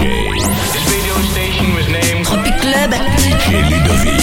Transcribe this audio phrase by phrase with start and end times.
[0.00, 0.32] DJ.
[0.72, 2.90] This radio station was named Tropic Club.
[3.20, 4.20] DJ Ludovick.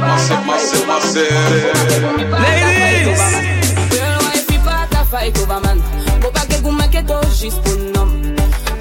[0.00, 1.30] Massive, massive, massive.
[2.42, 3.22] Ladies!
[3.92, 5.78] Real wife fi pa fight over man
[6.20, 8.10] Bo pa ke goumen ke to jis pou nom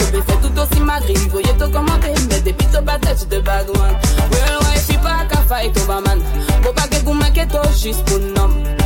[0.09, 3.95] fe tout osi madri Voye to komante Me depi to batet de bad one
[4.33, 6.19] Real wife fi pa ka fight over man
[6.63, 8.82] Bo pa ke goumen ke to jis pou nom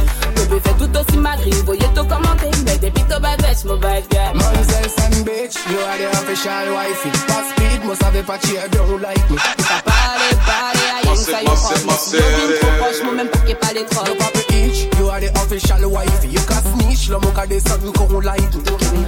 [0.94, 4.10] To be fe tout osi madri Voye to komante Me depi to batet mo bad
[4.10, 7.10] guy Monzel and bitch, you are the official wifey.
[7.28, 9.38] Fast speed, must have a patchy, don't like me.
[9.38, 12.60] Sa pale, pale, a yen sa yo Massive, hot massive, Yo vin massive.
[12.60, 16.30] fo poch, mou men pa ke pale Papa each, you are the official wifey.
[16.30, 18.62] You can snitch, lo mo ka de something come like me.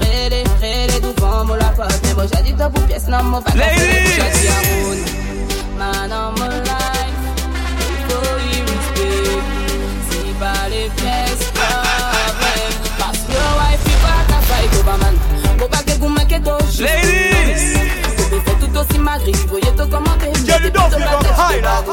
[0.03, 3.51] Rede, rede, douvan mou la pot Me bo jadi to pou pies nan mou pa
[3.51, 4.17] ka Ladies!
[4.17, 4.99] Jadi a roun
[5.77, 7.19] Man on my life
[8.07, 9.58] Faut y respect
[10.39, 15.15] Si pa le pies problem Pas yo wife yi pa ka fight over man
[15.59, 17.75] Bo pa ke goumen ke to jis Ladies!
[18.15, 21.59] Faut be fe tout osi madri Voye to komante Get it off, you got high
[21.59, 21.83] now.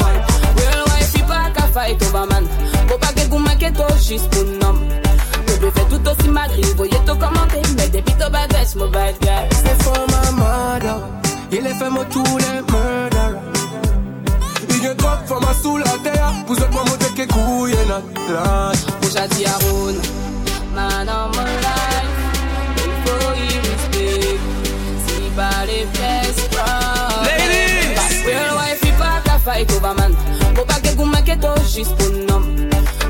[0.59, 2.47] Real wife yi pa ka fight over man
[2.87, 4.79] Bo pa ke goumen ke to jis pou nom
[5.49, 8.87] Faut be fe tout osi madri Voye to komante Me depi to bad bitch mo
[8.87, 11.03] bad guy C'est for my mother.
[11.51, 13.31] Il est fait moi tous les murder.
[14.69, 16.33] Il get drop from my soul à terre.
[16.47, 16.85] Vous êtes moi
[17.67, 18.87] monter que couille na classe.
[19.01, 20.03] Puxa de aruna
[20.75, 22.17] Man on my life.
[22.77, 24.39] Il faut y respect
[25.07, 28.27] Si pas les pièces problem Ladies!
[28.27, 30.15] Real wife yi pa ka fight over man
[30.55, 32.43] Bo pa ke goumen ke to jis pou nom.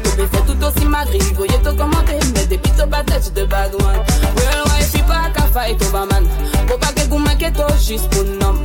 [0.04, 3.74] To be fe tout osi madri Voye to komante Me depi to batet de bad
[3.74, 4.00] one.
[4.36, 6.28] Real wife yi pa ka fight over man
[6.68, 8.56] Bo pa ke goumen ke to jis pou nom.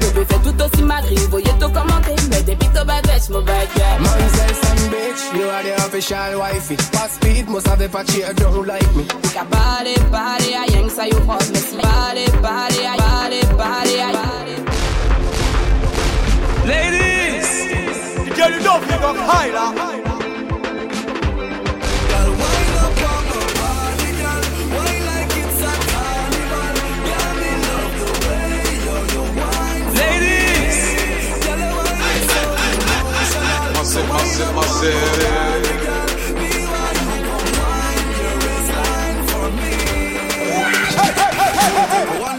[0.00, 4.69] To be fe tout osi madri Voye to komante Me depi to batet mo bad
[5.34, 6.76] you are the official wifey.
[6.76, 9.04] Fast speed, must have a patchy, uh, don't like me.
[9.34, 13.96] Ka pale, pale, a yen sa yo hot Me si pale, pale, a pale, pale,
[14.06, 14.30] a
[16.66, 17.48] Ladies!
[18.26, 19.72] DJ Ludovick, you got high now.
[19.74, 20.09] Ladies!
[34.80, 34.88] One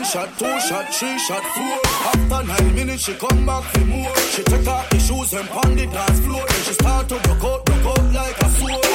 [0.04, 1.80] shot, two shot, three shot, four.
[1.86, 4.16] After nine minutes, she come back for more.
[4.32, 6.44] She take off the shoes and pound the dance floor.
[6.48, 8.91] Then she start to rock out, rock out like a sword.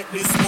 [0.00, 0.39] like this.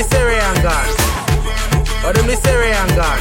[0.00, 0.96] Oh, the Syrian guns.
[2.08, 3.20] Or them the Syrian guns.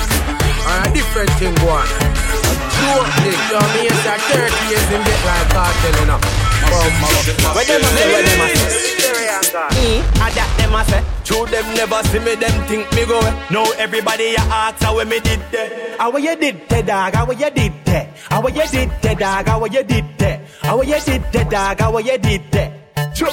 [0.63, 1.83] are a different thing one.
[1.83, 6.19] Two of this, you me, it's like 30 years in bit like cartel, you know.
[7.67, 9.99] Them a say, them a say?
[10.23, 11.03] I that them a say.
[11.25, 13.19] True, them never see me, them think me go.
[13.51, 15.99] No, everybody a ask how we me did that.
[15.99, 17.13] How you did that, dog?
[17.13, 18.07] How you did that?
[18.29, 19.47] How you did that, dog?
[19.47, 20.41] How you did that?
[20.61, 21.79] How you did that, dog?
[21.81, 23.15] How you did that?
[23.15, 23.27] True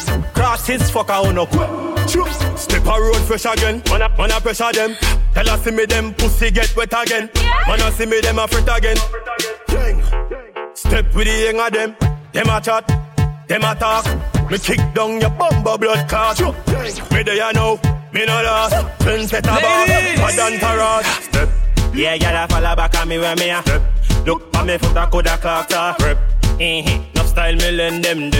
[0.66, 2.08] cross his fucker on a quit.
[2.08, 3.82] Chuk, step a road fresh again.
[3.88, 4.96] Man a, man a pressure them.
[5.34, 7.30] Tell us see me them pussy get wet again.
[7.66, 8.96] Man a see me them a fret again.
[9.68, 10.02] Gang.
[10.74, 11.96] Step with the young of them.
[12.32, 12.86] Them a chat,
[13.48, 14.06] them a talk.
[14.50, 16.40] Me kick down your bumper blood clot.
[17.10, 17.80] Me there you know,
[18.12, 19.00] me no lost.
[19.00, 21.02] Twin set a bar, bad and tarot.
[21.22, 21.48] Step.
[21.94, 23.82] Yeah, gyal a follow back on me where me a step.
[24.26, 26.18] Look pa me foot a coulda clocked a rep.
[26.60, 28.38] Eh, no style me lend them de.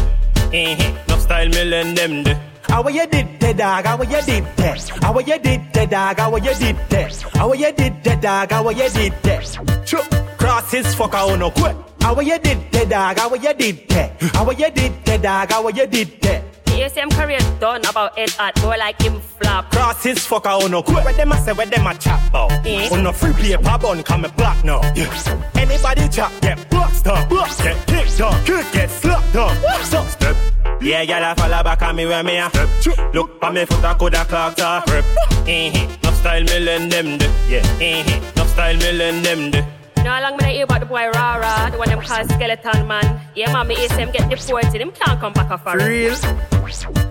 [0.53, 2.35] Eh, no style me lend them de.
[2.69, 3.85] How you did that, dog?
[3.87, 4.89] How you did that?
[5.03, 6.19] How you did that, dog?
[6.19, 7.23] How you did that?
[7.35, 8.51] How you did that, dog?
[8.51, 9.87] How you did that?
[9.87, 10.09] Chuk,
[10.39, 11.77] cross his fucker on a quit.
[12.01, 13.19] How you did that, dog?
[13.19, 14.23] How you did that?
[14.35, 15.51] How you did that, dog?
[15.51, 16.46] How you did that?
[16.77, 19.71] ASM career done about it at boy like him flop.
[19.73, 21.05] Cross his fucker on no quit.
[21.05, 22.53] Where them a say, where them a chat about?
[22.67, 22.89] Eh?
[22.93, 24.81] On no free paper bun, come me black now.
[24.95, 25.11] Yeah.
[25.55, 29.57] Anybody chat get boxed up, get kicked up, kick get slapped up.
[29.85, 30.37] So step.
[30.83, 33.15] Yeah, gyal a follow back on me where me a step.
[33.15, 35.05] Look pa me foot a coulda clocked a rep.
[35.49, 37.27] Eh, no style me lend them de.
[37.49, 38.33] Yeah.
[38.37, 39.67] No style me lend them de.
[39.97, 42.23] You know how long me I hear about the boy Rara, the one them call
[42.29, 43.21] Skeleton Man.
[43.35, 44.81] Yeah, man, me ASM get deported.
[44.81, 46.15] Him can't come back off a Real?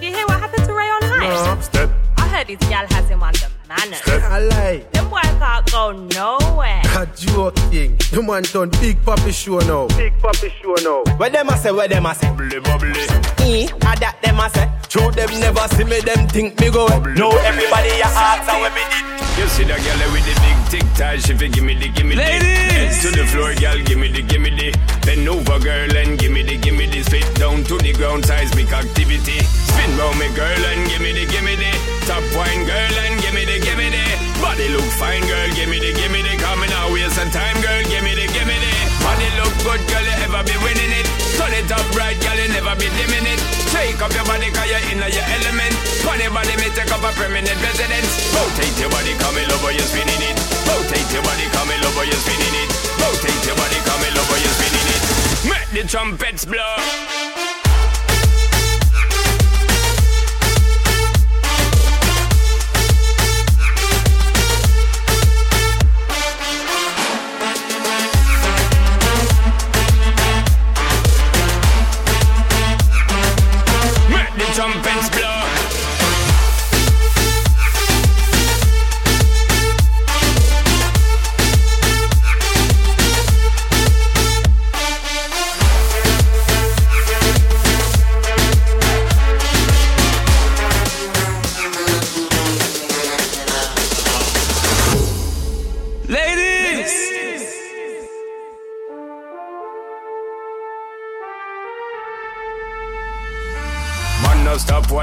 [0.02, 1.56] You hear what happened to Rayon High?
[1.56, 1.62] No.
[1.62, 1.90] Step.
[2.18, 4.02] I heard this gal has him on the manners.
[4.06, 4.86] I lie.
[4.92, 6.82] Them boy can't go nowhere.
[6.84, 7.98] Had you a joke thing.
[8.12, 9.88] The man turn big papi show now.
[9.98, 11.04] Big papi show now.
[11.18, 12.30] Where them a say, where them a say?
[12.30, 12.92] Bubbly, bubbly.
[13.40, 14.70] Eh, a that them a say.
[14.90, 16.88] True them never see me, them think me go.
[16.88, 19.15] No, everybody a ask how me did.
[19.36, 22.24] You see that girl with the big tic tac, she fi gimme the gimme the.
[22.24, 24.72] Head to the floor, girl, gimme the gimme the.
[25.04, 27.04] Bend over, girl, and gimme the gimme the.
[27.04, 29.44] Spit down to the ground, seismic activity.
[29.44, 31.72] Spin round me, girl, and gimme the gimme the.
[32.08, 34.06] Top wine, girl, and gimme the gimme the.
[34.40, 36.34] Body look fine, girl, gimme the gimme the.
[36.40, 38.72] Coming out, waste some time, girl, gimme the gimme the.
[39.04, 41.06] Body look good, girl, you ever be winning it.
[41.36, 43.40] Turn it up right, girl, you never be dimming it.
[43.68, 45.76] Shake up your body, cause you're in your element.
[46.08, 48.15] Funny body may take up a permanent residence.
[48.36, 50.36] Rotate your body, come in over, you're spinning it.
[50.68, 52.70] Rotate your body, come in over, you're spinning it.
[53.00, 55.02] Rotate your body, come in over, you're spinning it.
[55.48, 57.55] Make the trumpets blow.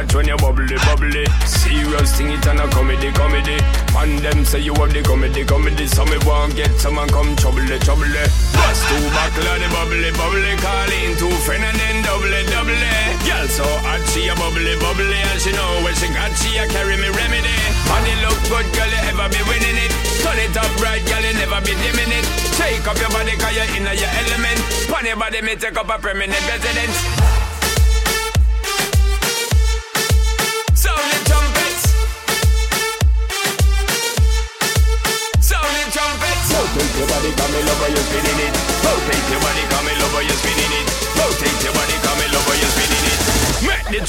[0.02, 1.24] Watch when you bubbly, bubbly.
[1.46, 3.56] Serious thing, it and a comedy, comedy.
[3.94, 5.86] Man, them say you have the comedy, comedy.
[5.86, 8.10] So me want get someone come trouble, the trouble.
[8.10, 10.52] Bust two buckle of the bubbly, bubbly.
[10.58, 12.82] Call in two and then double, double.
[13.22, 15.18] Girl so hot, she a bubbly, bubbly.
[15.18, 17.56] And she know when she got, she a carry me remedy.
[17.86, 19.92] Body look good, girl, you ever be winning it.
[20.22, 22.26] Turn it up right, girl, you never be dimming it.
[22.58, 24.58] Shake up your body, cause you're in your element.
[24.90, 27.41] Pon your body, me take up a permanent residence.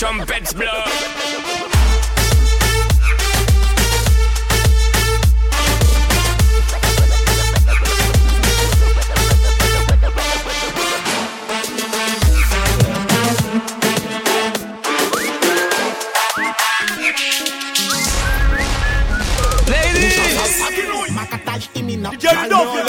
[0.03, 0.65] Trumpets blow.
[22.19, 22.83] Jerry Duffy.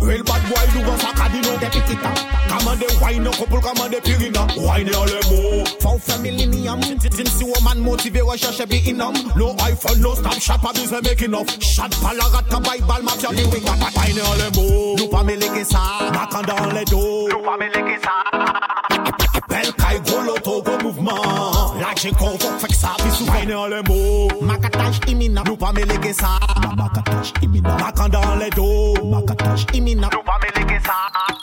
[0.00, 2.37] Real bad boy, nous va sacadino des piquita.
[2.68, 4.46] Commande wine, couple commande pirina.
[4.58, 5.64] Wine en les mots.
[5.80, 6.82] For family millennium.
[6.82, 9.14] Since you woman motivé, recherche be inam.
[9.36, 11.48] No iPhone, no stop shop, pas besoin making off.
[11.62, 13.78] Shot palarata, Bible, mafia, les wing up.
[13.96, 14.96] Wine en les mots.
[14.98, 15.80] Nous pas mêler ça.
[16.12, 17.28] Macan dans les dos.
[17.30, 19.40] Nous pas mêler ça.
[19.48, 21.74] Bel kai gros loto, gros mouvement.
[21.80, 24.28] La j'ai convoque, fait que ça, bisous, wine en les mots.
[24.42, 25.42] Macatage imminent.
[25.46, 26.38] Nous pas mêler ça.
[26.76, 27.78] Macatage imminent.
[27.78, 28.94] Macan dans dans les dos.
[29.06, 30.10] Macatage imminent.
[30.12, 31.37] Nous pas mêler ça.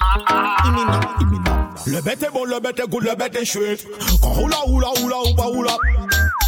[1.96, 3.88] Le bête est bon, le bête est good, le bête est chouette.
[4.22, 5.78] Quand roula, roula, roula, roula, roula.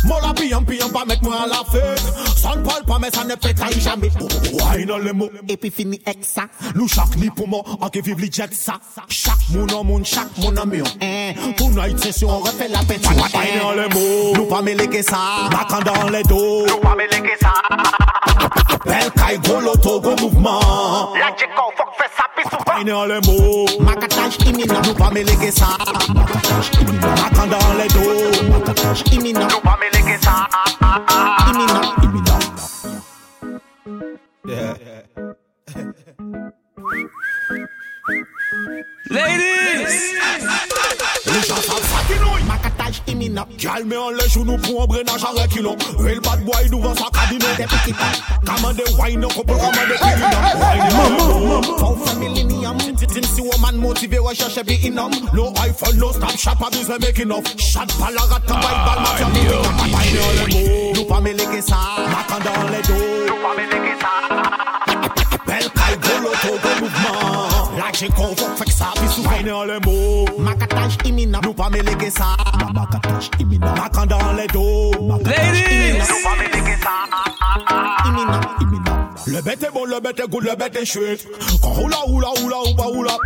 [0.03, 2.03] Mola piyan piyan pas mettre moi à la fête.
[2.35, 4.11] Ça ne parle pas mais ça ne pétaille jamais.
[4.51, 6.47] Ouais dans les mots Et puis fini avec ça.
[6.75, 8.73] Nous chaque ni pour moi En qui vive les jet ça.
[9.07, 11.33] Chaque mon homme chaque mon ami hein.
[11.57, 15.47] Tonight session on refait la fête Ouais dans les mots Nous pas mêler que ça.
[15.49, 16.67] Bacan dans les dos.
[16.67, 17.53] Nous pas mêler que ça.
[18.85, 22.23] Belle caille gros loto gros mouvement La faut que fait ça
[22.77, 25.67] pis souvent Ouais dans les mots Macatage imminent Nous pas mêler que ça
[26.13, 30.47] Macatage imminent Bacan dans les dos Macatage imminent Nous pas mêler que ça
[31.47, 32.39] Imminent Imminent
[34.47, 34.77] Yeah.
[39.09, 40.13] Ladies!
[41.25, 45.23] Les gens savent ça qui nous Macatage imminent Calme en les genoux pour un brenage
[45.23, 48.11] à reculons Real bad boy nous vend sa cabine Des petits pas.
[48.45, 50.41] Commande wine no couple commande pirina
[51.77, 56.61] Faut faire millennium Tin si woman motivé recherche be inum No iPhone no stop shop
[56.65, 60.93] abuse making off Shot pas la rate by ball ma famille Wine dans les mots
[60.95, 61.77] Nous pas mêler que ça.
[62.09, 62.93] Macan dans les dos.
[63.27, 64.11] Nous pas mêler que ça.
[65.45, 67.56] Belle caille gros loto gros mouvement
[67.99, 69.41] La j'ai qu'on fait que ça puis souvent.
[69.43, 70.25] Dans les mots.
[70.37, 71.39] Macatage imminent.
[71.43, 72.37] Nous pas mêler que ça.
[72.73, 73.73] Macatage imminent.
[73.75, 74.91] Macan dans les dos.
[75.01, 76.05] Macatage imminent.
[76.07, 78.05] Nous pas mêler que ça.
[78.05, 79.09] Imminent imminent.
[79.25, 81.27] Le bête est bon, le bête est good, le bête est chouette.
[81.61, 82.83] Quand roula roula roula roula.
[82.83, 83.17] Roula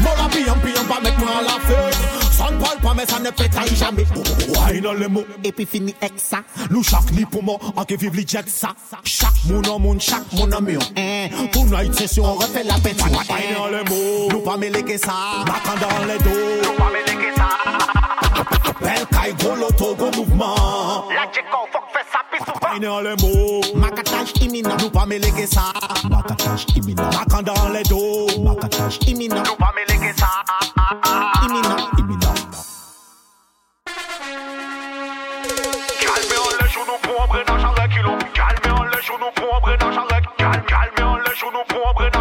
[0.00, 3.18] Mola piyan piyan pas mettre moi à la fête Ça ne parle pas mais ça
[3.18, 4.04] ne pétaille jamais
[4.48, 7.84] Ouais dans les mots Et puis fini avec ça Nous chaque ni pour moi En
[7.84, 10.76] qui vive les jet ça Chaque mon homme chaque mon ami.
[11.52, 15.12] Tonight session on refait la dans les mots Nous pas mêler que ça.
[15.46, 16.30] Macan dans les dos
[16.64, 17.48] Nous pas mêler que ça.
[18.80, 21.04] Belle caille gros loto gros mouvement.
[21.14, 21.22] La
[21.72, 22.74] faut que fait ça pis souvent.
[22.74, 24.76] Ouais dans les mots Macatage imminent.
[24.80, 25.72] Nous pas mêler que ça.
[26.10, 27.04] Macatage imminent.
[27.04, 29.42] Macan dans les dos Macatage imminent.
[29.46, 30.28] Nous pas mêler que ça.
[31.42, 31.93] Imminent
[39.38, 42.13] pou ombre nan charek Gal, gal, mè an lè chou nou pou ombre